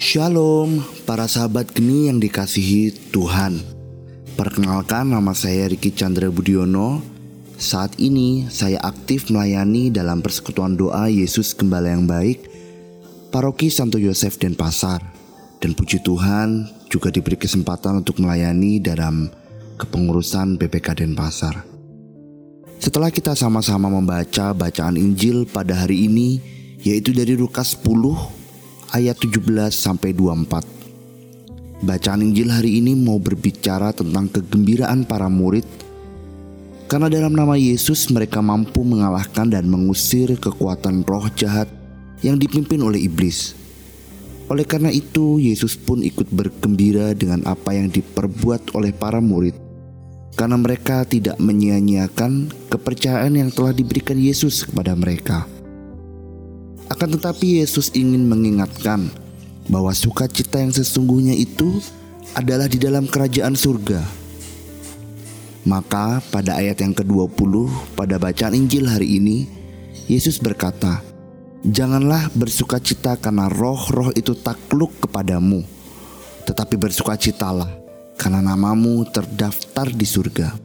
[0.00, 3.60] Shalom, para sahabat geni yang dikasihi Tuhan.
[4.32, 7.04] Perkenalkan nama saya Riki Chandra Budiono.
[7.60, 12.48] Saat ini saya aktif melayani dalam persekutuan doa Yesus Gembala yang Baik,
[13.28, 15.04] Paroki Santo Yosef Denpasar.
[15.60, 19.28] Dan puji Tuhan juga diberi kesempatan untuk melayani dalam
[19.76, 21.60] kepengurusan BPK Denpasar.
[22.80, 26.40] Setelah kita sama-sama membaca bacaan Injil pada hari ini,
[26.80, 28.39] yaitu dari Lukas 10
[28.90, 31.86] ayat 17 sampai 24.
[31.86, 35.64] Bacaan Injil hari ini mau berbicara tentang kegembiraan para murid
[36.90, 41.70] karena dalam nama Yesus mereka mampu mengalahkan dan mengusir kekuatan roh jahat
[42.20, 43.54] yang dipimpin oleh iblis.
[44.50, 49.54] Oleh karena itu, Yesus pun ikut bergembira dengan apa yang diperbuat oleh para murid,
[50.34, 55.46] karena mereka tidak menyia-nyiakan kepercayaan yang telah diberikan Yesus kepada mereka.
[56.90, 59.06] Akan tetapi Yesus ingin mengingatkan
[59.70, 61.78] bahwa sukacita yang sesungguhnya itu
[62.34, 64.02] adalah di dalam kerajaan surga.
[65.70, 69.46] Maka pada ayat yang ke-20 pada bacaan Injil hari ini,
[70.10, 70.98] Yesus berkata,
[71.60, 75.60] Janganlah bersukacita karena roh-roh itu takluk kepadamu,
[76.48, 77.68] tetapi bersukacitalah
[78.16, 80.56] karena namamu terdaftar di surga.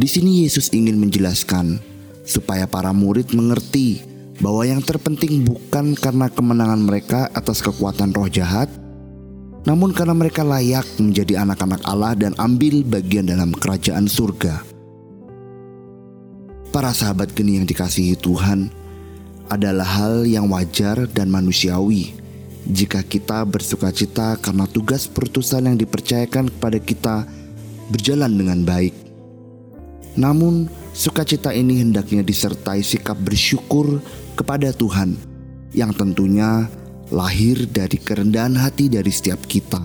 [0.00, 1.76] Di sini Yesus ingin menjelaskan
[2.24, 4.09] supaya para murid mengerti
[4.40, 8.72] bahwa yang terpenting bukan karena kemenangan mereka atas kekuatan roh jahat,
[9.68, 14.64] namun karena mereka layak menjadi anak-anak Allah dan ambil bagian dalam kerajaan surga.
[16.72, 18.72] Para sahabat geni yang dikasihi Tuhan,
[19.50, 22.14] adalah hal yang wajar dan manusiawi
[22.70, 27.16] jika kita bersuka cita karena tugas perutusan yang dipercayakan kepada kita
[27.90, 28.94] berjalan dengan baik.
[30.14, 33.98] Namun, sukacita ini hendaknya disertai sikap bersyukur
[34.40, 35.20] kepada Tuhan
[35.76, 36.64] yang tentunya
[37.12, 39.84] lahir dari kerendahan hati dari setiap kita.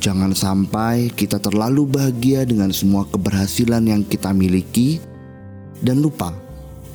[0.00, 4.96] Jangan sampai kita terlalu bahagia dengan semua keberhasilan yang kita miliki
[5.84, 6.32] dan lupa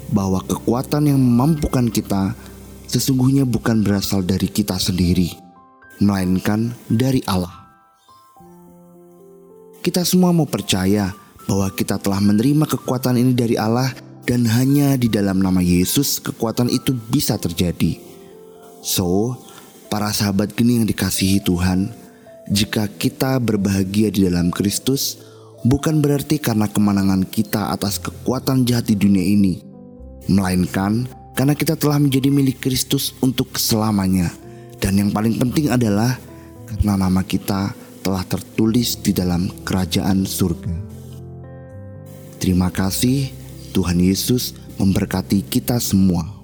[0.09, 2.34] bahwa kekuatan yang memampukan kita
[2.90, 5.29] sesungguhnya bukan berasal dari kita sendiri,
[6.01, 7.53] melainkan dari Allah.
[9.79, 11.13] Kita semua mau percaya
[11.45, 16.69] bahwa kita telah menerima kekuatan ini dari Allah dan hanya di dalam nama Yesus kekuatan
[16.69, 17.97] itu bisa terjadi.
[18.85, 19.34] So,
[19.90, 21.90] para sahabat geni yang dikasihi Tuhan,
[22.53, 25.18] jika kita berbahagia di dalam Kristus,
[25.66, 29.66] bukan berarti karena kemenangan kita atas kekuatan jahat di dunia ini,
[30.29, 34.29] melainkan karena kita telah menjadi milik Kristus untuk selamanya.
[34.78, 36.22] Dan yang paling penting adalah
[36.69, 37.73] karena nama kita
[38.06, 40.85] telah tertulis di dalam kerajaan surga.
[42.39, 43.38] Terima kasih
[43.69, 46.38] Tuhan Yesus memberkati kita semua.